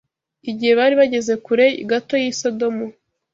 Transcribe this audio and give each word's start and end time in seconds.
Igihe 0.51 0.71
bari 0.79 0.93
bageze 1.01 1.33
kure 1.45 1.65
gato 1.89 2.15
y’i 2.21 2.31
Sodomu 2.39 2.85